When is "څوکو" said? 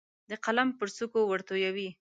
0.95-1.19